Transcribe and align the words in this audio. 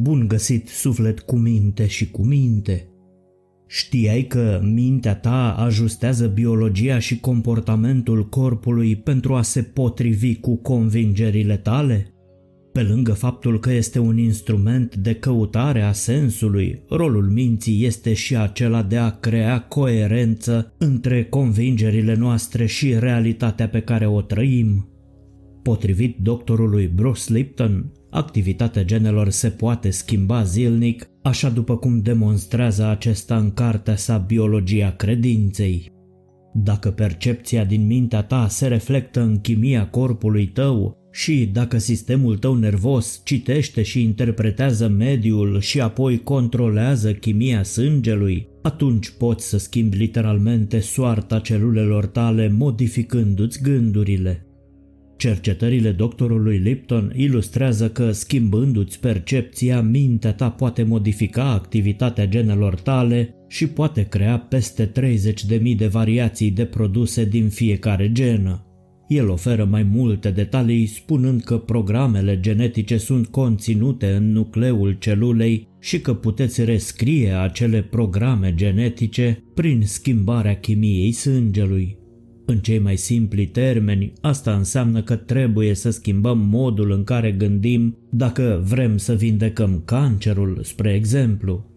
Bun 0.00 0.28
găsit 0.28 0.68
suflet 0.68 1.20
cu 1.20 1.36
minte 1.36 1.86
și 1.86 2.10
cu 2.10 2.24
minte. 2.24 2.88
Știai 3.66 4.22
că 4.22 4.60
mintea 4.62 5.14
ta 5.14 5.54
ajustează 5.54 6.26
biologia 6.26 6.98
și 6.98 7.20
comportamentul 7.20 8.28
corpului 8.28 8.96
pentru 8.96 9.34
a 9.34 9.42
se 9.42 9.62
potrivi 9.62 10.36
cu 10.36 10.56
convingerile 10.56 11.56
tale? 11.56 12.14
Pe 12.72 12.82
lângă 12.82 13.12
faptul 13.12 13.60
că 13.60 13.72
este 13.72 13.98
un 13.98 14.18
instrument 14.18 14.96
de 14.96 15.14
căutare 15.14 15.82
a 15.82 15.92
sensului, 15.92 16.82
rolul 16.88 17.30
minții 17.30 17.84
este 17.84 18.12
și 18.12 18.36
acela 18.36 18.82
de 18.82 18.96
a 18.96 19.10
crea 19.10 19.60
coerență 19.60 20.74
între 20.78 21.24
convingerile 21.24 22.14
noastre 22.14 22.66
și 22.66 22.98
realitatea 22.98 23.68
pe 23.68 23.80
care 23.80 24.06
o 24.06 24.20
trăim. 24.20 24.88
Potrivit 25.62 26.16
doctorului 26.18 26.86
Bruce 26.86 27.32
Lipton, 27.32 27.92
activitatea 28.10 28.84
genelor 28.84 29.28
se 29.28 29.48
poate 29.48 29.90
schimba 29.90 30.42
zilnic, 30.42 31.08
așa 31.22 31.48
după 31.48 31.76
cum 31.76 32.00
demonstrează 32.00 32.86
acesta 32.86 33.36
în 33.36 33.50
cartea 33.50 33.96
sa 33.96 34.16
Biologia 34.16 34.94
credinței. 34.96 35.92
Dacă 36.54 36.90
percepția 36.90 37.64
din 37.64 37.86
mintea 37.86 38.22
ta 38.22 38.48
se 38.48 38.66
reflectă 38.66 39.20
în 39.20 39.40
chimia 39.40 39.88
corpului 39.88 40.46
tău 40.46 40.98
și 41.12 41.50
dacă 41.52 41.78
sistemul 41.78 42.38
tău 42.38 42.54
nervos 42.54 43.20
citește 43.24 43.82
și 43.82 44.02
interpretează 44.02 44.88
mediul 44.88 45.60
și 45.60 45.80
apoi 45.80 46.18
controlează 46.18 47.12
chimia 47.12 47.62
sângelui, 47.62 48.48
atunci 48.62 49.10
poți 49.10 49.48
să 49.48 49.58
schimbi 49.58 49.96
literalmente 49.96 50.80
soarta 50.80 51.38
celulelor 51.38 52.06
tale 52.06 52.48
modificându-ți 52.48 53.62
gândurile. 53.62 54.44
Cercetările 55.20 55.90
doctorului 55.90 56.56
Lipton 56.56 57.12
ilustrează 57.16 57.90
că 57.90 58.12
schimbându-ți 58.12 59.00
percepția, 59.00 59.80
mintea 59.80 60.32
ta 60.32 60.50
poate 60.50 60.82
modifica 60.82 61.52
activitatea 61.52 62.26
genelor 62.26 62.74
tale 62.74 63.34
și 63.48 63.66
poate 63.66 64.02
crea 64.02 64.38
peste 64.38 64.92
30.000 65.56 65.76
de 65.76 65.86
variații 65.86 66.50
de 66.50 66.64
produse 66.64 67.24
din 67.24 67.48
fiecare 67.48 68.12
genă. 68.12 68.64
El 69.08 69.28
oferă 69.28 69.64
mai 69.64 69.82
multe 69.82 70.30
detalii 70.30 70.86
spunând 70.86 71.42
că 71.42 71.58
programele 71.58 72.40
genetice 72.40 72.96
sunt 72.96 73.26
conținute 73.26 74.06
în 74.06 74.32
nucleul 74.32 74.96
celulei 74.98 75.68
și 75.80 76.00
că 76.00 76.14
puteți 76.14 76.64
rescrie 76.64 77.30
acele 77.32 77.82
programe 77.82 78.54
genetice 78.54 79.44
prin 79.54 79.82
schimbarea 79.84 80.56
chimiei 80.56 81.12
sângelui. 81.12 81.99
În 82.50 82.58
cei 82.58 82.78
mai 82.78 82.96
simpli 82.96 83.46
termeni, 83.46 84.12
asta 84.20 84.54
înseamnă 84.54 85.02
că 85.02 85.16
trebuie 85.16 85.74
să 85.74 85.90
schimbăm 85.90 86.38
modul 86.38 86.90
în 86.90 87.04
care 87.04 87.32
gândim 87.32 87.98
dacă 88.10 88.62
vrem 88.64 88.96
să 88.96 89.14
vindecăm 89.14 89.82
cancerul, 89.84 90.60
spre 90.62 90.94
exemplu. 90.94 91.70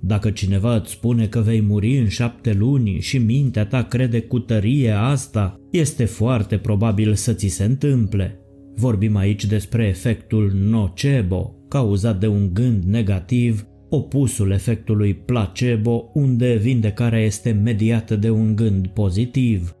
Dacă 0.00 0.30
cineva 0.30 0.76
îți 0.76 0.90
spune 0.90 1.26
că 1.26 1.40
vei 1.40 1.60
muri 1.60 1.98
în 1.98 2.08
șapte 2.08 2.52
luni 2.52 3.00
și 3.00 3.18
mintea 3.18 3.66
ta 3.66 3.82
crede 3.82 4.20
cu 4.20 4.38
tărie 4.38 4.90
asta, 4.90 5.60
este 5.70 6.04
foarte 6.04 6.56
probabil 6.56 7.14
să 7.14 7.32
ți 7.32 7.46
se 7.46 7.64
întâmple. 7.64 8.40
Vorbim 8.74 9.16
aici 9.16 9.44
despre 9.44 9.86
efectul 9.86 10.52
nocebo, 10.54 11.54
cauzat 11.68 12.20
de 12.20 12.26
un 12.26 12.50
gând 12.52 12.82
negativ, 12.84 13.66
opusul 13.88 14.50
efectului 14.50 15.14
placebo, 15.14 16.10
unde 16.14 16.54
vindecarea 16.54 17.20
este 17.20 17.50
mediată 17.50 18.16
de 18.16 18.30
un 18.30 18.56
gând 18.56 18.86
pozitiv. 18.86 19.72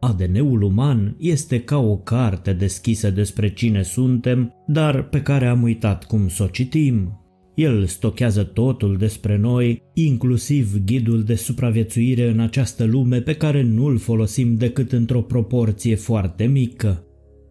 ADN-ul 0.00 0.62
uman 0.62 1.16
este 1.18 1.60
ca 1.60 1.78
o 1.78 1.96
carte 1.96 2.52
deschisă 2.52 3.10
despre 3.10 3.52
cine 3.52 3.82
suntem, 3.82 4.54
dar 4.66 5.08
pe 5.08 5.22
care 5.22 5.46
am 5.46 5.62
uitat 5.62 6.04
cum 6.04 6.28
să 6.28 6.42
o 6.42 6.46
citim. 6.46 7.22
El 7.54 7.86
stochează 7.86 8.42
totul 8.42 8.96
despre 8.96 9.36
noi, 9.36 9.82
inclusiv 9.94 10.84
ghidul 10.84 11.22
de 11.22 11.34
supraviețuire 11.34 12.30
în 12.30 12.40
această 12.40 12.84
lume 12.84 13.20
pe 13.20 13.34
care 13.34 13.62
nu-l 13.62 13.98
folosim 13.98 14.54
decât 14.54 14.92
într-o 14.92 15.22
proporție 15.22 15.94
foarte 15.94 16.44
mică. 16.44 17.02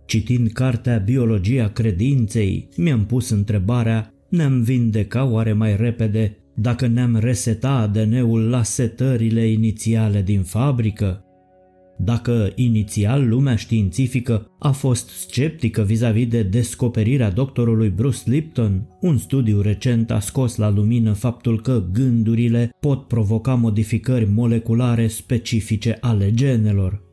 Citind 0.06 0.52
cartea 0.52 0.98
Biologia 0.98 1.68
credinței, 1.68 2.70
mi-am 2.78 3.06
pus 3.06 3.30
întrebarea, 3.30 4.14
ne-am 4.30 4.62
vindeca 4.62 5.26
oare 5.26 5.54
mai 5.54 5.76
repede 5.76 6.38
dacă 6.56 6.88
ne-am 6.88 7.16
reseta 7.16 7.70
ADN-ul 7.70 8.50
la 8.50 8.64
setările 8.64 9.48
inițiale 9.48 10.22
din 10.22 10.42
fabrică? 10.42 11.27
Dacă 12.00 12.52
inițial 12.56 13.28
lumea 13.28 13.56
științifică 13.56 14.52
a 14.60 14.72
fost 14.72 15.10
sceptică 15.10 15.82
vis-a-vis 15.82 16.24
-vis 16.24 16.30
de 16.30 16.44
descoperirea 16.44 17.32
doctorului 17.32 17.90
Bruce 17.90 18.20
Lipton, 18.26 18.88
un 19.02 19.18
studiu 19.18 19.62
recent 19.62 20.12
a 20.12 20.20
scos 20.20 20.56
la 20.56 20.70
lumină 20.70 21.14
faptul 21.14 21.62
că 21.62 21.84
gândurile 21.92 22.76
pot 22.80 23.08
provoca 23.08 23.56
modificări 23.56 24.30
moleculare 24.34 25.08
specifice 25.08 25.98
ale 26.02 26.32
genelor. 26.34 27.06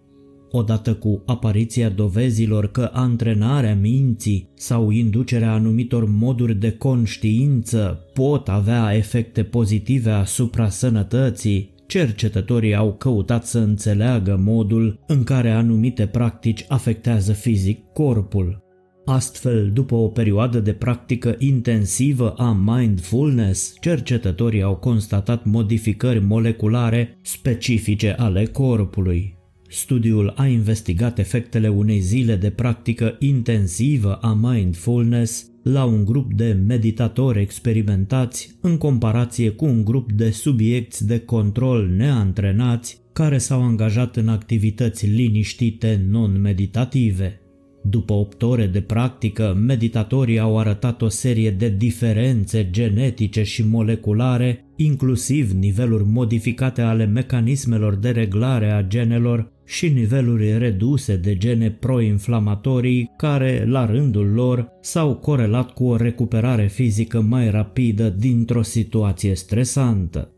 Odată 0.57 0.95
cu 0.95 1.23
apariția 1.27 1.89
dovezilor 1.89 2.71
că 2.71 2.91
antrenarea 2.93 3.75
minții 3.75 4.49
sau 4.55 4.91
inducerea 4.91 5.53
anumitor 5.53 6.09
moduri 6.09 6.55
de 6.55 6.71
conștiință 6.71 8.05
pot 8.13 8.49
avea 8.49 8.95
efecte 8.97 9.43
pozitive 9.43 10.11
asupra 10.11 10.69
sănătății, 10.69 11.74
cercetătorii 11.87 12.75
au 12.75 12.95
căutat 12.95 13.47
să 13.47 13.59
înțeleagă 13.59 14.41
modul 14.43 14.99
în 15.07 15.25
care 15.25 15.51
anumite 15.51 16.07
practici 16.07 16.65
afectează 16.69 17.33
fizic 17.33 17.85
corpul. 17.93 18.63
Astfel, 19.05 19.71
după 19.73 19.95
o 19.95 20.09
perioadă 20.09 20.61
de 20.61 20.73
practică 20.73 21.35
intensivă 21.39 22.31
a 22.31 22.53
mindfulness, 22.53 23.75
cercetătorii 23.81 24.63
au 24.63 24.77
constatat 24.77 25.45
modificări 25.45 26.21
moleculare 26.21 27.19
specifice 27.23 28.15
ale 28.19 28.45
corpului. 28.45 29.34
Studiul 29.75 30.33
a 30.37 30.47
investigat 30.47 31.19
efectele 31.19 31.69
unei 31.69 32.01
zile 32.01 32.37
de 32.37 32.51
practică 32.51 33.17
intensivă 33.19 34.15
a 34.15 34.33
mindfulness 34.33 35.47
la 35.63 35.85
un 35.85 36.05
grup 36.05 36.33
de 36.33 36.53
meditatori 36.67 37.41
experimentați 37.41 38.57
în 38.61 38.77
comparație 38.77 39.51
cu 39.51 39.65
un 39.65 39.85
grup 39.85 40.13
de 40.13 40.31
subiecți 40.31 41.07
de 41.07 41.19
control 41.19 41.89
neantrenați 41.89 43.01
care 43.13 43.39
s-au 43.39 43.63
angajat 43.63 44.17
în 44.17 44.29
activități 44.29 45.07
liniștite 45.07 46.05
non-meditative. 46.09 47.44
După 47.87 48.13
8 48.13 48.43
ore 48.43 48.67
de 48.67 48.81
practică, 48.81 49.57
meditatorii 49.67 50.39
au 50.39 50.59
arătat 50.59 51.03
o 51.03 51.09
serie 51.09 51.51
de 51.51 51.69
diferențe 51.69 52.71
genetice 52.71 53.43
și 53.43 53.67
moleculare, 53.67 54.65
inclusiv 54.77 55.51
niveluri 55.51 56.05
modificate 56.05 56.81
ale 56.81 57.05
mecanismelor 57.05 57.95
de 57.95 58.11
reglare 58.11 58.71
a 58.71 58.83
genelor 58.83 59.53
și 59.65 59.89
niveluri 59.89 60.59
reduse 60.59 61.17
de 61.17 61.37
gene 61.37 61.71
proinflamatorii 61.71 63.11
care, 63.17 63.65
la 63.69 63.87
rândul 63.87 64.27
lor, 64.27 64.69
s-au 64.81 65.15
corelat 65.15 65.71
cu 65.71 65.85
o 65.85 65.97
recuperare 65.97 66.67
fizică 66.67 67.21
mai 67.21 67.51
rapidă 67.51 68.09
dintr-o 68.09 68.63
situație 68.63 69.35
stresantă. 69.35 70.34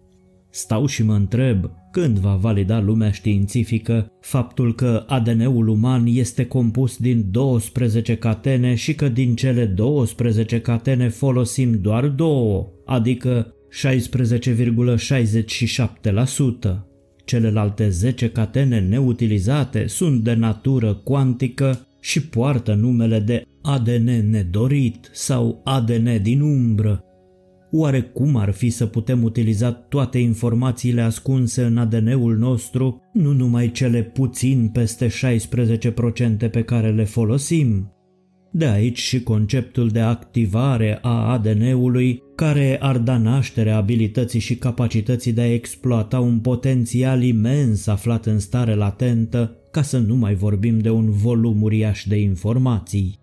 Stau 0.57 0.87
și 0.87 1.03
mă 1.03 1.15
întreb 1.15 1.71
când 1.91 2.19
va 2.19 2.35
valida 2.35 2.81
lumea 2.81 3.11
științifică 3.11 4.13
faptul 4.21 4.75
că 4.75 5.05
ADN-ul 5.07 5.69
uman 5.69 6.07
este 6.07 6.47
compus 6.47 6.97
din 6.97 7.29
12 7.31 8.17
catene 8.17 8.75
și 8.75 8.95
că 8.95 9.09
din 9.09 9.35
cele 9.35 9.65
12 9.65 10.61
catene 10.61 11.09
folosim 11.09 11.81
doar 11.81 12.07
două, 12.07 12.69
adică 12.87 13.55
16,67%. 16.71 16.85
Celelalte 17.25 17.89
10 17.89 18.29
catene 18.29 18.81
neutilizate 18.81 19.87
sunt 19.87 20.25
de 20.25 20.35
natură 20.35 20.95
cuantică 20.95 21.87
și 22.01 22.29
poartă 22.29 22.75
numele 22.75 23.19
de 23.19 23.43
ADN 23.63 24.31
nedorit 24.31 25.11
sau 25.13 25.61
ADN 25.65 26.23
din 26.23 26.41
umbră. 26.41 27.06
Oare 27.71 28.01
cum 28.01 28.37
ar 28.37 28.51
fi 28.51 28.71
să 28.71 28.87
putem 28.87 29.23
utiliza 29.23 29.73
toate 29.73 30.19
informațiile 30.19 31.01
ascunse 31.01 31.63
în 31.63 31.79
ADN-ul 31.79 32.37
nostru, 32.37 33.03
nu 33.13 33.33
numai 33.33 33.71
cele 33.71 34.03
puțin 34.03 34.71
peste 34.73 35.09
16% 36.47 36.51
pe 36.51 36.63
care 36.63 36.91
le 36.91 37.05
folosim? 37.05 37.91
De 38.53 38.67
aici 38.67 38.99
și 38.99 39.23
conceptul 39.23 39.89
de 39.89 40.01
activare 40.01 40.99
a 41.03 41.33
ADN-ului 41.33 42.23
care 42.35 42.79
ar 42.81 42.99
da 42.99 43.17
naștere 43.19 43.71
abilității 43.71 44.41
și 44.41 44.57
capacității 44.57 45.33
de 45.33 45.41
a 45.41 45.53
exploata 45.53 46.21
un 46.21 46.39
potențial 46.39 47.23
imens 47.23 47.87
aflat 47.87 48.27
în 48.27 48.39
stare 48.39 48.75
latentă, 48.75 49.57
ca 49.71 49.83
să 49.83 49.99
nu 49.99 50.15
mai 50.15 50.35
vorbim 50.35 50.79
de 50.79 50.91
un 50.91 51.11
volum 51.11 51.63
uriaș 51.63 52.05
de 52.05 52.17
informații. 52.17 53.19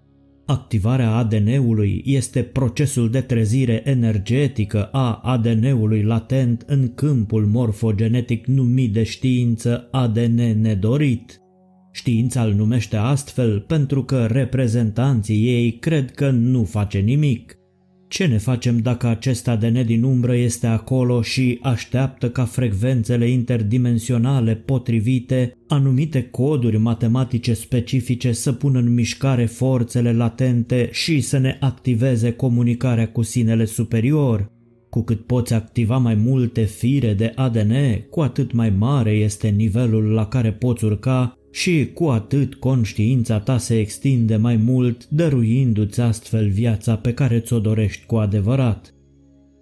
Activarea 0.46 1.16
ADN-ului 1.16 2.02
este 2.06 2.42
procesul 2.42 3.10
de 3.10 3.22
trezire 3.22 3.82
energetică 3.86 4.84
a 4.84 5.14
ADN-ului 5.14 6.02
latent 6.02 6.64
în 6.68 6.94
câmpul 6.94 7.46
morfogenetic 7.46 8.48
numit 8.48 8.94
de 8.94 9.04
știință 9.04 9.88
ADN 9.92 10.62
nedorit. 10.62 11.42
Știința 11.92 12.44
îl 12.44 12.54
numește 12.54 12.96
astfel 12.96 13.60
pentru 13.60 14.04
că 14.04 14.26
reprezentanții 14.26 15.48
ei 15.48 15.72
cred 15.80 16.12
că 16.12 16.30
nu 16.30 16.64
face 16.64 17.00
nimic– 17.00 17.58
Ce 18.14 18.26
ne 18.26 18.38
facem 18.38 18.78
dacă 18.78 19.08
acest 19.08 19.48
ADN 19.48 19.86
din 19.86 20.04
umbră 20.04 20.36
este 20.36 20.68
acolo 20.68 21.22
și 21.22 21.60
așteaptă 21.62 22.30
ca 22.30 22.46
frecvențele 22.46 23.30
interdimensionale 23.30 24.56
potrivite, 24.56 25.58
anumite 25.68 26.22
coduri 26.32 26.78
matematice 26.78 27.54
specifice 27.54 28.32
să 28.32 28.52
pună 28.52 28.80
în 28.80 28.94
mișcare 28.94 29.46
forțele 29.46 30.14
latente 30.14 30.90
și 30.92 31.22
să 31.22 31.38
ne 31.38 31.58
activeze 31.60 32.32
comunicarea 32.32 33.08
cu 33.08 33.22
sinele 33.22 33.66
superior? 33.66 34.52
Cu 34.90 35.04
cât 35.04 35.26
poți 35.26 35.54
activa 35.54 35.98
mai 35.98 36.16
multe 36.16 36.64
fire 36.64 37.14
de 37.14 37.32
ADN, 37.36 37.74
cu 38.10 38.22
atât 38.22 38.52
mai 38.52 38.70
mare 38.70 39.12
este 39.12 39.48
nivelul 39.48 40.04
la 40.04 40.28
care 40.28 40.52
poți 40.52 40.86
urca 40.86 41.38
și 41.54 41.90
cu 41.94 42.06
atât 42.06 42.56
conștiința 42.56 43.40
ta 43.40 43.58
se 43.58 43.80
extinde 43.80 44.36
mai 44.36 44.56
mult, 44.56 45.10
dăruindu-ți 45.10 46.02
astfel 46.02 46.50
viața 46.50 46.96
pe 46.96 47.14
care 47.14 47.40
ți-o 47.40 47.60
dorești 47.60 48.06
cu 48.06 48.16
adevărat. 48.16 48.94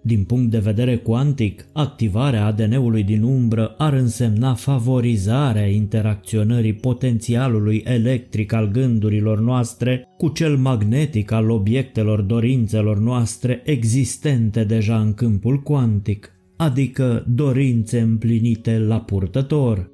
Din 0.02 0.24
punct 0.24 0.50
de 0.50 0.58
vedere 0.58 0.96
cuantic, 0.96 1.66
activarea 1.72 2.44
ADN-ului 2.46 3.02
din 3.02 3.22
umbră 3.22 3.74
ar 3.78 3.92
însemna 3.92 4.54
favorizarea 4.54 5.66
interacționării 5.66 6.74
potențialului 6.74 7.82
electric 7.86 8.52
al 8.52 8.70
gândurilor 8.70 9.40
noastre 9.40 10.04
cu 10.18 10.28
cel 10.28 10.56
magnetic 10.56 11.30
al 11.30 11.50
obiectelor 11.50 12.20
dorințelor 12.20 12.98
noastre 12.98 13.62
existente 13.64 14.64
deja 14.64 15.00
în 15.00 15.14
câmpul 15.14 15.60
cuantic, 15.60 16.32
adică 16.56 17.24
dorințe 17.28 18.00
împlinite 18.00 18.78
la 18.78 19.00
purtător. 19.00 19.91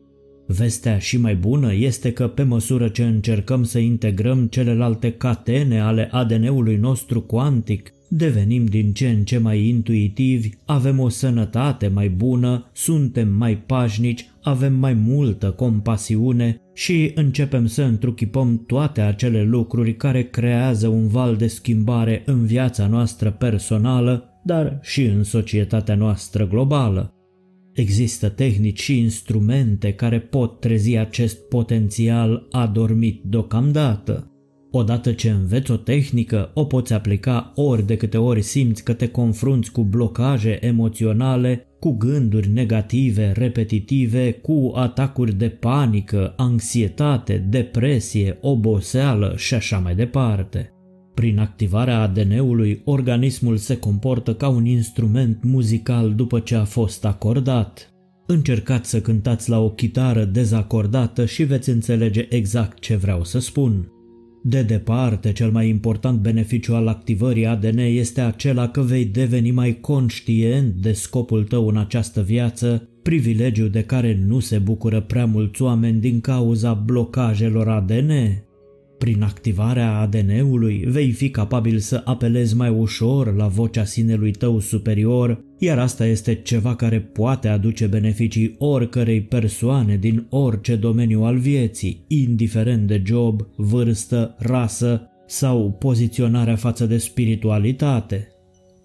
Vestea 0.51 0.99
și 0.99 1.17
mai 1.17 1.35
bună 1.35 1.75
este 1.75 2.13
că 2.13 2.29
pe 2.29 2.43
măsură 2.43 2.89
ce 2.89 3.05
încercăm 3.05 3.65
să 3.65 3.79
integrăm 3.79 4.47
celelalte 4.47 5.13
catene 5.13 5.81
ale 5.81 6.09
ADN-ului 6.13 6.77
nostru 6.77 7.21
cuantic, 7.21 7.93
devenim 8.09 8.65
din 8.65 8.93
ce 8.93 9.09
în 9.09 9.25
ce 9.25 9.39
mai 9.39 9.67
intuitivi, 9.67 10.51
avem 10.65 10.99
o 10.99 11.09
sănătate 11.09 11.89
mai 11.89 12.09
bună, 12.09 12.71
suntem 12.73 13.29
mai 13.29 13.57
pașnici, 13.57 14.29
avem 14.43 14.75
mai 14.75 14.95
multă 14.95 15.51
compasiune 15.51 16.61
și 16.75 17.13
începem 17.15 17.67
să 17.67 17.83
întruchipăm 17.83 18.65
toate 18.67 19.01
acele 19.01 19.43
lucruri 19.43 19.97
care 19.97 20.23
creează 20.23 20.89
un 20.89 21.09
val 21.09 21.37
de 21.37 21.47
schimbare 21.47 22.23
în 22.27 22.47
viața 22.47 22.87
noastră 22.87 23.31
personală, 23.31 24.41
dar 24.45 24.79
și 24.83 25.05
în 25.05 25.23
societatea 25.23 25.95
noastră 25.95 26.47
globală. 26.47 27.13
Există 27.79 28.29
tehnici 28.29 28.81
și 28.81 28.99
instrumente 28.99 29.93
care 29.93 30.21
pot 30.21 30.61
trezi 30.61 30.97
acest 30.97 31.49
potențial 31.49 32.47
adormit 32.51 33.23
deocamdată. 33.25 34.33
Odată 34.71 35.13
ce 35.13 35.31
înveți 35.31 35.71
o 35.71 35.77
tehnică, 35.77 36.51
o 36.55 36.65
poți 36.65 36.93
aplica 36.93 37.53
ori 37.55 37.87
de 37.87 37.97
câte 37.97 38.17
ori 38.17 38.43
simți 38.43 38.85
că 38.85 38.93
te 38.93 39.09
confrunți 39.09 39.73
cu 39.73 39.83
blocaje 39.83 40.59
emoționale, 40.61 41.67
cu 41.81 41.97
gânduri 41.97 42.49
negative, 42.49 43.33
repetitive, 43.33 44.33
cu 44.33 44.73
atacuri 44.75 45.35
de 45.35 45.49
panică, 45.49 46.35
anxietate, 46.37 47.47
depresie, 47.49 48.39
oboseală 48.41 49.35
și 49.37 49.55
așa 49.55 49.79
mai 49.79 49.95
departe. 49.95 50.73
Prin 51.19 51.39
activarea 51.39 52.01
ADN-ului, 52.01 52.83
organismul 52.85 53.57
se 53.57 53.77
comportă 53.77 54.35
ca 54.35 54.49
un 54.49 54.67
instrument 54.67 55.39
muzical 55.43 56.15
după 56.15 56.39
ce 56.39 56.55
a 56.55 56.65
fost 56.65 57.05
acordat. 57.05 57.93
Încercați 58.27 58.91
să 58.91 59.01
cântați 59.01 59.51
la 59.51 59.61
o 59.61 59.71
chitară 59.71 60.25
dezacordată 60.25 61.25
și 61.25 61.43
veți 61.43 61.71
înțelege 61.71 62.27
exact 62.29 62.79
ce 62.79 62.97
vreau 62.97 63.25
să 63.25 63.39
spun. 63.39 63.93
De 64.43 64.63
departe, 64.63 65.33
cel 65.33 65.51
mai 65.51 65.69
important 65.69 66.19
beneficiu 66.19 66.75
al 66.75 66.89
activării 66.89 67.47
ADN 67.47 67.79
este 67.79 68.21
acela 68.21 68.69
că 68.69 68.81
vei 68.81 69.05
deveni 69.05 69.51
mai 69.51 69.81
conștient 69.81 70.75
de 70.75 70.93
scopul 70.93 71.45
tău 71.45 71.69
în 71.69 71.77
această 71.77 72.23
viață, 72.23 72.89
privilegiu 73.03 73.67
de 73.67 73.83
care 73.83 74.21
nu 74.27 74.41
se 74.41 74.59
bucură 74.59 75.01
prea 75.01 75.27
mulți 75.27 75.63
oameni 75.63 76.01
din 76.01 76.21
cauza 76.21 76.73
blocajelor 76.73 77.69
ADN. 77.69 78.11
Prin 78.99 79.23
activarea 79.23 79.99
ADN-ului 79.99 80.85
vei 80.87 81.11
fi 81.11 81.31
capabil 81.31 81.79
să 81.79 82.03
apelezi 82.05 82.57
mai 82.57 82.71
ușor 82.71 83.37
la 83.37 83.47
vocea 83.47 83.85
sinelui 83.85 84.31
tău 84.31 84.59
superior, 84.59 85.45
iar 85.59 85.79
asta 85.79 86.07
este 86.07 86.35
ceva 86.35 86.75
care 86.75 87.01
poate 87.01 87.49
aduce 87.49 87.87
beneficii 87.87 88.55
oricărei 88.59 89.21
persoane 89.21 89.97
din 89.97 90.27
orice 90.31 90.77
domeniu 90.77 91.23
al 91.23 91.37
vieții, 91.37 92.05
indiferent 92.07 92.87
de 92.87 93.03
job, 93.07 93.41
vârstă, 93.57 94.35
rasă 94.39 95.03
sau 95.27 95.77
poziționarea 95.79 96.57
față 96.57 96.87
de 96.87 96.97
spiritualitate. 96.97 98.29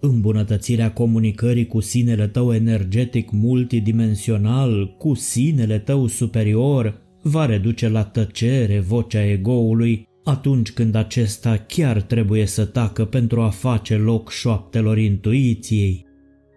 Îmbunătățirea 0.00 0.92
comunicării 0.92 1.66
cu 1.66 1.80
sinele 1.80 2.26
tău 2.26 2.54
energetic 2.54 3.30
multidimensional, 3.30 4.94
cu 4.98 5.14
sinele 5.14 5.78
tău 5.78 6.06
superior, 6.06 7.02
va 7.26 7.46
reduce 7.46 7.88
la 7.88 8.04
tăcere 8.04 8.80
vocea 8.80 9.24
egoului 9.24 10.08
atunci 10.24 10.72
când 10.72 10.94
acesta 10.94 11.56
chiar 11.56 12.02
trebuie 12.02 12.46
să 12.46 12.64
tacă 12.64 13.04
pentru 13.04 13.40
a 13.40 13.48
face 13.48 13.96
loc 13.96 14.30
șoaptelor 14.30 14.98
intuiției. 14.98 16.06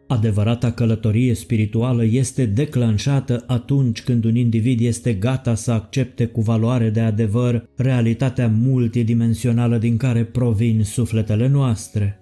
Adevărata 0.08 0.72
călătorie 0.72 1.34
spirituală 1.34 2.04
este 2.04 2.46
declanșată 2.46 3.44
atunci 3.48 4.04
când 4.04 4.24
un 4.24 4.36
individ 4.36 4.82
este 4.82 5.14
gata 5.14 5.56
să 5.56 5.72
accepte 5.72 6.26
cu 6.26 6.42
valoare 6.42 6.90
de 6.90 7.00
adevăr 7.00 7.70
realitatea 7.76 8.48
multidimensională 8.48 9.78
din 9.78 9.98
care 9.98 10.24
provin 10.24 10.84
sufletele 10.84 11.48
noastre. 11.48 12.20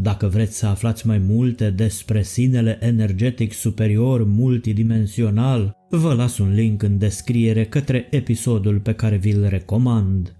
Dacă 0.00 0.26
vreți 0.26 0.58
să 0.58 0.66
aflați 0.66 1.06
mai 1.06 1.18
multe 1.18 1.70
despre 1.70 2.22
sinele 2.22 2.78
energetic 2.80 3.52
superior 3.52 4.24
multidimensional, 4.24 5.76
vă 5.90 6.14
las 6.14 6.38
un 6.38 6.54
link 6.54 6.82
în 6.82 6.98
descriere 6.98 7.64
către 7.64 8.06
episodul 8.10 8.78
pe 8.78 8.92
care 8.92 9.16
vi-l 9.16 9.46
recomand. 9.48 10.36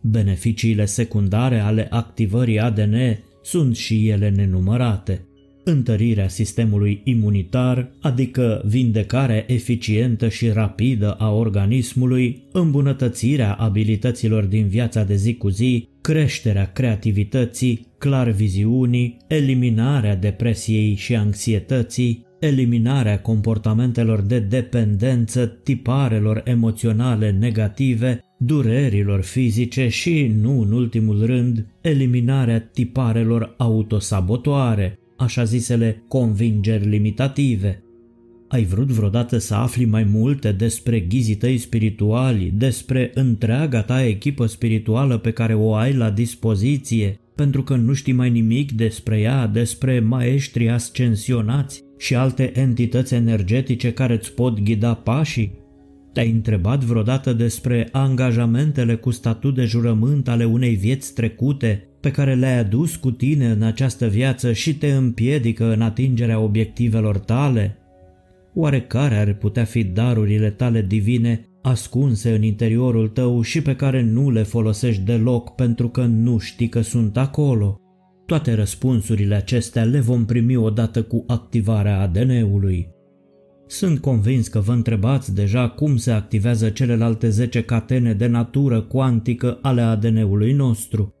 Beneficiile 0.00 0.84
secundare 0.84 1.58
ale 1.58 1.86
activării 1.90 2.60
ADN 2.60 2.96
sunt 3.42 3.76
și 3.76 4.08
ele 4.08 4.30
nenumărate. 4.30 5.22
Întărirea 5.64 6.28
sistemului 6.28 7.00
imunitar, 7.04 7.90
adică 8.00 8.62
vindecarea 8.66 9.44
eficientă 9.46 10.28
și 10.28 10.48
rapidă 10.48 11.12
a 11.12 11.30
organismului, 11.30 12.42
îmbunătățirea 12.52 13.52
abilităților 13.52 14.44
din 14.44 14.66
viața 14.68 15.04
de 15.04 15.14
zi 15.14 15.34
cu 15.34 15.48
zi, 15.48 15.88
creșterea 16.00 16.72
creativității, 16.72 17.87
clarviziunii, 17.98 19.16
eliminarea 19.26 20.16
depresiei 20.16 20.94
și 20.94 21.16
anxietății, 21.16 22.26
eliminarea 22.38 23.20
comportamentelor 23.20 24.20
de 24.20 24.38
dependență, 24.38 25.46
tiparelor 25.46 26.40
emoționale 26.44 27.30
negative, 27.30 28.20
durerilor 28.38 29.22
fizice 29.22 29.88
și, 29.88 30.32
nu 30.40 30.60
în 30.60 30.72
ultimul 30.72 31.26
rând, 31.26 31.66
eliminarea 31.80 32.60
tiparelor 32.60 33.54
autosabotoare, 33.56 34.98
așa 35.16 35.44
zisele 35.44 36.04
convingeri 36.08 36.88
limitative. 36.88 37.82
Ai 38.48 38.64
vrut 38.64 38.88
vreodată 38.88 39.38
să 39.38 39.54
afli 39.54 39.84
mai 39.84 40.04
multe 40.04 40.52
despre 40.52 41.00
ghizii 41.00 41.34
tăi 41.34 41.58
spirituali, 41.58 42.52
despre 42.56 43.10
întreaga 43.14 43.82
ta 43.82 44.04
echipă 44.04 44.46
spirituală 44.46 45.18
pe 45.18 45.30
care 45.30 45.54
o 45.54 45.74
ai 45.74 45.94
la 45.94 46.10
dispoziție, 46.10 47.18
pentru 47.38 47.62
că 47.62 47.76
nu 47.76 47.92
știi 47.92 48.12
mai 48.12 48.30
nimic 48.30 48.72
despre 48.72 49.20
ea, 49.20 49.46
despre 49.46 50.00
maestri 50.00 50.70
ascensionați 50.70 51.82
și 51.98 52.14
alte 52.14 52.60
entități 52.60 53.14
energetice 53.14 53.92
care 53.92 54.14
îți 54.14 54.32
pot 54.32 54.60
ghida 54.60 54.94
pașii? 54.94 55.58
Te-ai 56.12 56.30
întrebat 56.30 56.84
vreodată 56.84 57.32
despre 57.32 57.88
angajamentele 57.92 58.94
cu 58.94 59.10
statut 59.10 59.54
de 59.54 59.64
jurământ 59.64 60.28
ale 60.28 60.44
unei 60.44 60.74
vieți 60.74 61.14
trecute 61.14 61.88
pe 62.00 62.10
care 62.10 62.34
le-ai 62.34 62.58
adus 62.58 62.96
cu 62.96 63.10
tine 63.10 63.50
în 63.50 63.62
această 63.62 64.06
viață 64.06 64.52
și 64.52 64.74
te 64.74 64.92
împiedică 64.92 65.72
în 65.72 65.82
atingerea 65.82 66.38
obiectivelor 66.38 67.18
tale? 67.18 67.78
Oare 68.54 68.80
care 68.80 69.16
ar 69.16 69.32
putea 69.32 69.64
fi 69.64 69.84
darurile 69.84 70.50
tale 70.50 70.82
divine 70.82 71.47
ascunse 71.68 72.34
în 72.34 72.42
interiorul 72.42 73.08
tău 73.08 73.42
și 73.42 73.62
pe 73.62 73.76
care 73.76 74.02
nu 74.02 74.30
le 74.30 74.42
folosești 74.42 75.02
deloc 75.02 75.54
pentru 75.54 75.88
că 75.88 76.04
nu 76.04 76.38
știi 76.38 76.68
că 76.68 76.80
sunt 76.80 77.16
acolo? 77.16 77.80
Toate 78.26 78.54
răspunsurile 78.54 79.34
acestea 79.34 79.84
le 79.84 80.00
vom 80.00 80.24
primi 80.24 80.56
odată 80.56 81.02
cu 81.02 81.24
activarea 81.26 82.00
ADN-ului. 82.00 82.88
Sunt 83.66 83.98
convins 83.98 84.48
că 84.48 84.60
vă 84.60 84.72
întrebați 84.72 85.34
deja 85.34 85.68
cum 85.68 85.96
se 85.96 86.10
activează 86.10 86.70
celelalte 86.70 87.28
10 87.28 87.62
catene 87.62 88.12
de 88.12 88.26
natură 88.26 88.80
cuantică 88.80 89.58
ale 89.62 89.80
ADN-ului 89.80 90.52
nostru. 90.52 91.12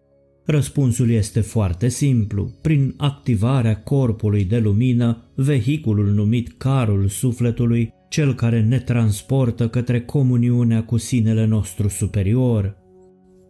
Răspunsul 0.46 1.10
este 1.10 1.40
foarte 1.40 1.88
simplu. 1.88 2.50
Prin 2.62 2.94
activarea 2.96 3.82
corpului 3.82 4.44
de 4.44 4.58
lumină, 4.58 5.32
vehiculul 5.34 6.06
numit 6.06 6.52
carul 6.56 7.08
sufletului, 7.08 7.92
cel 8.08 8.34
care 8.34 8.62
ne 8.62 8.78
transportă 8.78 9.68
către 9.68 10.00
comuniunea 10.00 10.84
cu 10.84 10.96
sinele 10.96 11.44
nostru 11.44 11.88
superior. 11.88 12.76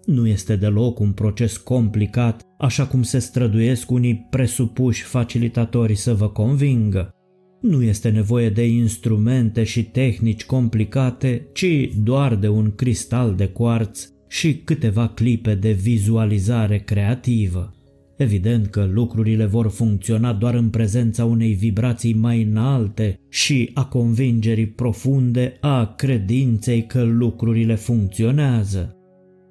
Nu 0.04 0.26
este 0.26 0.56
deloc 0.56 0.98
un 0.98 1.12
proces 1.12 1.56
complicat 1.56 2.42
așa 2.58 2.86
cum 2.86 3.02
se 3.02 3.18
străduiesc 3.18 3.90
unii 3.90 4.26
presupuși 4.30 5.02
facilitatori 5.02 5.94
să 5.94 6.14
vă 6.14 6.28
convingă. 6.28 7.12
Nu 7.60 7.82
este 7.82 8.08
nevoie 8.08 8.50
de 8.50 8.66
instrumente 8.66 9.64
și 9.64 9.84
tehnici 9.84 10.44
complicate, 10.44 11.48
ci 11.52 11.90
doar 12.02 12.34
de 12.34 12.48
un 12.48 12.74
cristal 12.74 13.34
de 13.34 13.46
cuarț 13.46 14.08
și 14.28 14.56
câteva 14.56 15.08
clipe 15.08 15.54
de 15.54 15.70
vizualizare 15.70 16.78
creativă. 16.78 17.77
Evident 18.18 18.66
că 18.66 18.88
lucrurile 18.92 19.44
vor 19.44 19.70
funcționa 19.70 20.32
doar 20.32 20.54
în 20.54 20.68
prezența 20.68 21.24
unei 21.24 21.52
vibrații 21.52 22.14
mai 22.14 22.42
înalte 22.42 23.20
și 23.28 23.70
a 23.74 23.84
convingerii 23.84 24.66
profunde 24.66 25.56
a 25.60 25.94
credinței 25.94 26.86
că 26.86 27.02
lucrurile 27.02 27.74
funcționează. 27.74 28.96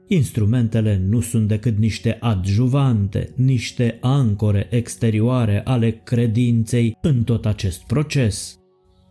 Instrumentele 0.07 1.01
nu 1.09 1.19
sunt 1.19 1.47
decât 1.47 1.77
niște 1.77 2.17
adjuvante, 2.19 3.33
niște 3.35 3.97
ancore 4.01 4.67
exterioare 4.69 5.61
ale 5.63 6.01
credinței 6.03 6.97
în 7.01 7.23
tot 7.23 7.45
acest 7.45 7.85
proces. 7.85 8.59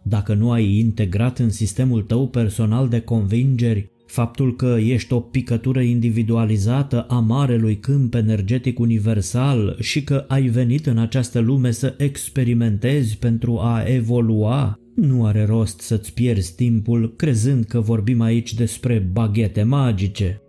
Dacă 0.02 0.34
nu 0.34 0.50
ai 0.50 0.78
integrat 0.78 1.38
în 1.38 1.50
sistemul 1.50 2.02
tău 2.02 2.28
personal 2.28 2.88
de 2.88 3.00
convingeri 3.00 3.90
faptul 4.06 4.56
că 4.56 4.76
ești 4.80 5.12
o 5.12 5.20
picătură 5.20 5.80
individualizată 5.80 7.02
a 7.08 7.18
marelui 7.18 7.78
câmp 7.78 8.14
energetic 8.14 8.78
universal 8.78 9.76
și 9.80 10.04
că 10.04 10.25
ai 10.28 10.42
venit 10.42 10.86
în 10.86 10.98
această 10.98 11.38
lume 11.38 11.70
să 11.70 11.94
experimentezi 11.98 13.18
pentru 13.18 13.58
a 13.58 13.82
evolua, 13.86 14.78
nu 14.94 15.25
are 15.25 15.44
rost 15.44 15.80
să-ți 15.80 16.14
pierzi 16.14 16.54
timpul 16.54 17.14
crezând 17.16 17.64
că 17.64 17.80
vorbim 17.80 18.20
aici 18.20 18.54
despre 18.54 19.08
baghete 19.12 19.62
magice. 19.62 20.40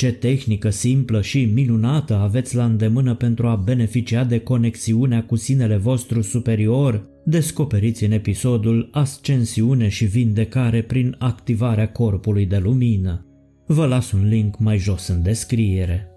Ce 0.00 0.12
tehnică 0.12 0.70
simplă 0.70 1.22
și 1.22 1.44
minunată 1.44 2.14
aveți 2.14 2.56
la 2.56 2.64
îndemână 2.64 3.14
pentru 3.14 3.46
a 3.46 3.56
beneficia 3.56 4.24
de 4.24 4.38
conexiunea 4.38 5.24
cu 5.24 5.36
sinele 5.36 5.76
vostru 5.76 6.20
superior, 6.20 7.08
descoperiți 7.24 8.04
în 8.04 8.12
episodul 8.12 8.88
Ascensiune 8.92 9.88
și 9.88 10.04
vindecare 10.04 10.82
prin 10.82 11.16
activarea 11.18 11.88
corpului 11.88 12.46
de 12.46 12.58
lumină. 12.58 13.26
Vă 13.66 13.86
las 13.86 14.12
un 14.12 14.28
link 14.28 14.58
mai 14.58 14.78
jos 14.78 15.08
în 15.08 15.22
descriere. 15.22 16.08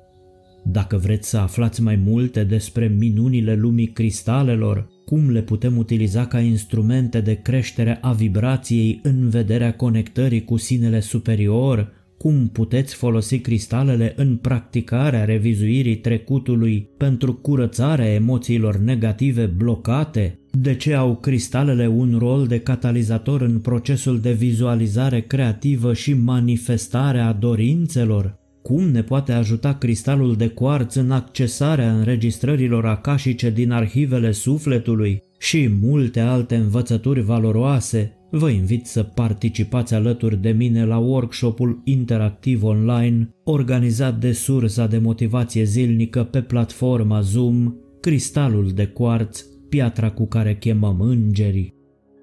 Dacă 0.66 0.98
vreți 0.98 1.30
să 1.30 1.38
aflați 1.38 1.82
mai 1.82 1.96
multe 1.96 2.44
despre 2.44 2.88
minunile 2.88 3.56
lumii 3.56 3.92
cristalelor, 3.92 4.88
cum 5.06 5.30
le 5.30 5.42
putem 5.42 5.78
utiliza 5.78 6.28
ca 6.28 6.40
instrumente 6.40 7.22
de 7.22 7.34
creștere 7.34 7.98
a 8.02 8.12
vibrației 8.12 9.00
în 9.02 9.30
vederea 9.30 9.74
conectării 9.76 10.44
cu 10.44 10.58
sinele 10.58 11.00
superior, 11.00 12.02
cum 12.18 12.48
puteți 12.48 12.96
folosi 12.96 13.40
cristalele 13.40 14.14
în 14.16 14.36
practicarea 14.36 15.26
revizuirii 15.26 15.98
trecutului 15.98 16.90
pentru 16.98 17.34
curățarea 17.34 18.14
emoțiilor 18.14 18.78
negative 18.78 19.46
blocate? 19.46 20.40
De 20.52 20.76
ce 20.76 20.94
au 20.94 21.16
cristalele 21.16 21.88
un 21.88 22.16
rol 22.20 22.48
de 22.48 22.60
catalizator 22.60 23.42
în 23.42 23.60
procesul 23.60 24.20
de 24.20 24.32
vizualizare 24.32 25.22
creativă 25.22 25.94
și 25.94 26.14
manifestare 26.14 27.20
a 27.20 27.34
dorințelor? 27.34 28.42
Cum 28.62 28.84
ne 28.84 29.04
poate 29.04 29.32
ajuta 29.32 29.74
cristalul 29.74 30.36
de 30.36 30.48
cuarț 30.48 30.96
în 30.96 31.12
accesarea 31.12 31.94
înregistrărilor 31.94 32.86
acașice 32.86 33.50
din 33.50 33.72
arhivele 33.72 34.32
sufletului 34.32 35.24
și 35.40 35.70
multe 35.82 36.20
alte 36.20 36.56
învățături 36.56 37.22
valoroase 37.22 38.18
Vă 38.36 38.50
invit 38.50 38.86
să 38.86 39.04
participați 39.04 39.94
alături 39.94 40.42
de 40.42 40.50
mine 40.50 40.86
la 40.86 40.98
workshopul 40.98 41.82
interactiv 41.84 42.64
online 42.64 43.30
organizat 43.44 44.20
de 44.20 44.32
sursa 44.32 44.88
de 44.88 44.98
motivație 44.98 45.64
zilnică 45.64 46.24
pe 46.24 46.42
platforma 46.42 47.22
Zoom, 47.22 47.74
Cristalul 48.00 48.72
de 48.72 48.86
Quartz, 48.86 49.46
piatra 49.70 50.12
cu 50.12 50.28
care 50.28 50.56
chemăm 50.56 51.02
îngerii. 51.02 51.74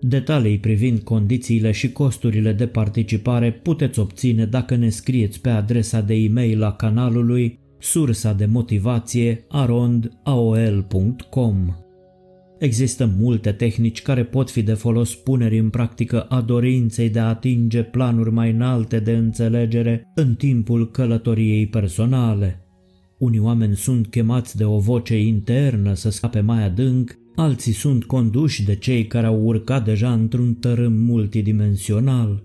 Detalii 0.00 0.58
privind 0.58 0.98
condițiile 0.98 1.70
și 1.70 1.92
costurile 1.92 2.52
de 2.52 2.66
participare 2.66 3.52
puteți 3.52 3.98
obține 3.98 4.44
dacă 4.44 4.76
ne 4.76 4.88
scrieți 4.88 5.40
pe 5.40 5.48
adresa 5.48 6.00
de 6.00 6.14
e-mail 6.14 6.62
a 6.62 6.72
canalului 6.72 7.58
sursa 7.78 8.32
de 8.32 8.46
motivație 8.46 9.44
arondaol.com. 9.48 11.74
Există 12.60 13.10
multe 13.18 13.52
tehnici 13.52 14.02
care 14.02 14.24
pot 14.24 14.50
fi 14.50 14.62
de 14.62 14.74
folos 14.74 15.14
punerii 15.14 15.58
în 15.58 15.70
practică 15.70 16.22
a 16.22 16.40
dorinței 16.40 17.08
de 17.08 17.18
a 17.18 17.28
atinge 17.28 17.82
planuri 17.82 18.32
mai 18.32 18.50
înalte 18.50 18.98
de 18.98 19.12
înțelegere 19.12 20.12
în 20.14 20.34
timpul 20.34 20.90
călătoriei 20.90 21.66
personale. 21.66 22.64
Unii 23.18 23.38
oameni 23.38 23.76
sunt 23.76 24.06
chemați 24.06 24.56
de 24.56 24.64
o 24.64 24.78
voce 24.78 25.18
internă 25.20 25.94
să 25.94 26.10
scape 26.10 26.40
mai 26.40 26.64
adânc, 26.64 27.18
alții 27.34 27.72
sunt 27.72 28.04
conduși 28.04 28.64
de 28.64 28.76
cei 28.76 29.06
care 29.06 29.26
au 29.26 29.42
urcat 29.42 29.84
deja 29.84 30.12
într-un 30.12 30.54
tărâm 30.54 30.92
multidimensional. 30.92 32.42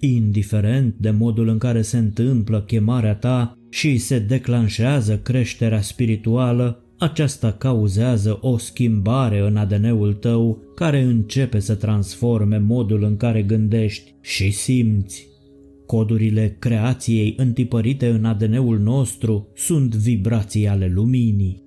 Indiferent 0.00 0.94
de 0.98 1.10
modul 1.10 1.48
în 1.48 1.58
care 1.58 1.82
se 1.82 1.98
întâmplă 1.98 2.62
chemarea 2.62 3.14
ta 3.14 3.58
și 3.70 3.98
se 3.98 4.18
declanșează 4.18 5.18
creșterea 5.18 5.80
spirituală, 5.80 6.84
aceasta 7.00 7.52
cauzează 7.52 8.38
o 8.40 8.58
schimbare 8.58 9.38
în 9.38 9.56
ADN-ul 9.56 10.12
tău 10.12 10.58
care 10.74 11.00
începe 11.00 11.58
să 11.58 11.74
transforme 11.74 12.58
modul 12.58 13.02
în 13.02 13.16
care 13.16 13.42
gândești 13.42 14.14
și 14.20 14.50
simți. 14.50 15.28
Codurile 15.86 16.56
creației 16.58 17.34
întipărite 17.36 18.08
în 18.08 18.24
ADN-ul 18.24 18.78
nostru 18.78 19.48
sunt 19.54 19.94
vibrații 19.94 20.68
ale 20.68 20.90
luminii. 20.94 21.62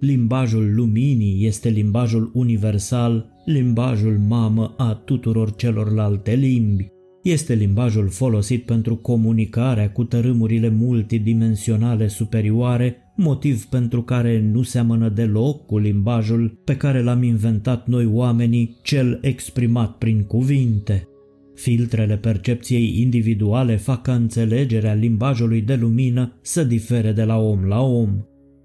Limbajul 0.00 0.74
luminii 0.74 1.46
este 1.46 1.68
limbajul 1.68 2.30
universal, 2.34 3.30
limbajul 3.44 4.18
mamă 4.28 4.74
a 4.76 4.94
tuturor 4.94 5.54
celorlalte 5.54 6.34
limbi. 6.34 6.88
Este 7.22 7.54
limbajul 7.54 8.08
folosit 8.08 8.64
pentru 8.64 8.96
comunicarea 8.96 9.92
cu 9.92 10.04
tărâmurile 10.04 10.68
multidimensionale 10.68 12.06
superioare 12.06 12.96
motiv 13.18 13.64
pentru 13.64 14.02
care 14.02 14.40
nu 14.40 14.62
seamănă 14.62 15.08
deloc 15.08 15.66
cu 15.66 15.78
limbajul 15.78 16.60
pe 16.64 16.76
care 16.76 17.02
l-am 17.02 17.22
inventat 17.22 17.86
noi 17.86 18.06
oamenii, 18.06 18.76
cel 18.82 19.18
exprimat 19.22 19.96
prin 19.96 20.22
cuvinte. 20.22 21.08
Filtrele 21.54 22.16
percepției 22.16 23.00
individuale 23.00 23.76
fac 23.76 24.02
ca 24.02 24.14
înțelegerea 24.14 24.94
limbajului 24.94 25.60
de 25.60 25.74
lumină 25.74 26.38
să 26.42 26.64
difere 26.64 27.12
de 27.12 27.24
la 27.24 27.38
om 27.38 27.64
la 27.64 27.80
om. 27.80 28.10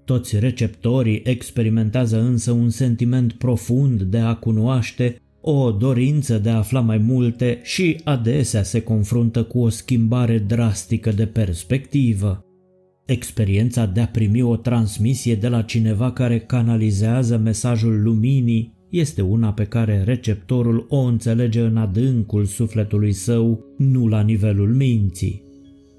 Toți 0.04 0.38
receptorii 0.38 1.20
experimentează 1.24 2.20
însă 2.20 2.52
un 2.52 2.68
sentiment 2.68 3.32
profund 3.32 4.02
de 4.02 4.18
a 4.18 4.34
cunoaște, 4.34 5.16
o 5.40 5.70
dorință 5.70 6.38
de 6.38 6.50
a 6.50 6.56
afla 6.56 6.80
mai 6.80 6.98
multe 6.98 7.60
și 7.62 8.00
adesea 8.04 8.62
se 8.62 8.80
confruntă 8.80 9.42
cu 9.42 9.58
o 9.58 9.68
schimbare 9.68 10.38
drastică 10.38 11.10
de 11.10 11.26
perspectivă. 11.26 12.44
Experiența 13.06 13.86
de 13.86 14.00
a 14.00 14.06
primi 14.06 14.42
o 14.42 14.56
transmisie 14.56 15.34
de 15.34 15.48
la 15.48 15.62
cineva 15.62 16.12
care 16.12 16.38
canalizează 16.38 17.36
mesajul 17.36 18.02
luminii 18.02 18.72
este 18.90 19.22
una 19.22 19.52
pe 19.52 19.64
care 19.64 20.02
receptorul 20.04 20.86
o 20.88 20.98
înțelege 20.98 21.60
în 21.60 21.76
adâncul 21.76 22.44
sufletului 22.44 23.12
său, 23.12 23.64
nu 23.78 24.08
la 24.08 24.20
nivelul 24.20 24.74
minții. 24.74 25.42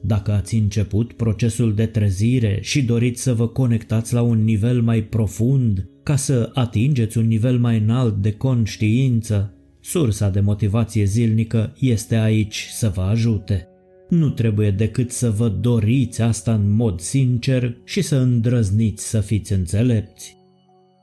Dacă 0.01 0.31
ați 0.31 0.55
început 0.55 1.13
procesul 1.13 1.73
de 1.73 1.85
trezire 1.85 2.59
și 2.61 2.83
doriți 2.83 3.21
să 3.21 3.33
vă 3.33 3.47
conectați 3.47 4.13
la 4.13 4.21
un 4.21 4.43
nivel 4.43 4.81
mai 4.81 5.03
profund, 5.03 5.89
ca 6.03 6.15
să 6.15 6.51
atingeți 6.53 7.17
un 7.17 7.27
nivel 7.27 7.59
mai 7.59 7.77
înalt 7.77 8.15
de 8.15 8.31
conștiință, 8.31 9.53
sursa 9.79 10.29
de 10.29 10.39
motivație 10.39 11.03
zilnică 11.03 11.75
este 11.79 12.15
aici 12.15 12.67
să 12.71 12.91
vă 12.95 13.01
ajute. 13.01 13.67
Nu 14.09 14.29
trebuie 14.29 14.71
decât 14.71 15.11
să 15.11 15.29
vă 15.29 15.49
doriți 15.49 16.21
asta 16.21 16.53
în 16.53 16.71
mod 16.71 16.99
sincer 16.99 17.77
și 17.83 18.01
să 18.01 18.15
îndrăzniți 18.15 19.09
să 19.09 19.19
fiți 19.19 19.53
înțelepți. 19.53 20.37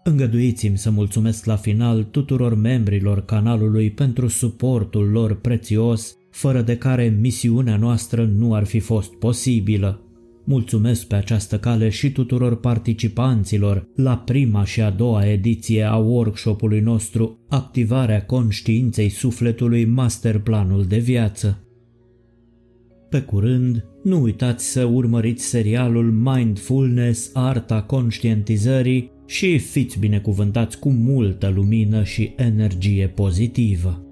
Îngăduiți-mi 0.05 0.79
să 0.79 0.91
mulțumesc 0.91 1.45
la 1.45 1.57
final 1.57 2.03
tuturor 2.03 2.55
membrilor 2.55 3.25
canalului 3.25 3.91
pentru 3.91 4.29
suportul 4.29 5.11
lor 5.11 5.41
prețios, 5.41 6.17
fără 6.31 6.63
de 6.63 6.77
care 6.77 7.17
misiunea 7.21 7.77
noastră 7.77 8.25
nu 8.25 8.55
ar 8.55 8.65
fi 8.65 8.79
fost 8.79 9.15
posibilă. 9.15 10.01
Mulțumesc 10.45 11.07
pe 11.07 11.15
această 11.15 11.59
cale 11.59 11.89
și 11.89 12.11
tuturor 12.11 12.61
participanților 12.61 13.89
la 13.97 14.19
prima 14.19 14.65
și 14.65 14.81
a 14.81 14.91
doua 14.91 15.27
ediție 15.27 15.83
a 15.83 15.97
workshopului 15.97 16.81
nostru 16.81 17.39
Activarea 17.49 18.25
conștiinței 18.25 19.09
sufletului 19.09 19.85
Masterplanul 19.85 20.85
de 20.85 20.99
viață. 20.99 21.63
Pe 23.13 23.21
curând, 23.21 23.85
nu 24.03 24.21
uitați 24.23 24.71
să 24.71 24.85
urmăriți 24.85 25.45
serialul 25.45 26.13
Mindfulness, 26.13 27.31
Arta 27.33 27.83
Conștientizării 27.83 29.11
și 29.27 29.59
fiți 29.59 29.99
binecuvântați 29.99 30.79
cu 30.79 30.91
multă 30.91 31.49
lumină 31.55 32.05
și 32.05 32.33
energie 32.37 33.09
pozitivă. 33.09 34.12